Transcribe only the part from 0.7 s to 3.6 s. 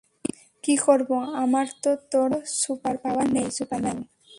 করবো, আমার তো তোর মতো সুপারপাওয়ার নেই,